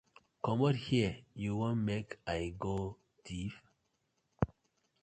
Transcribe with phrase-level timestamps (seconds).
[0.43, 2.07] Comot here yu won mek
[2.37, 2.75] I go
[3.23, 3.55] thief?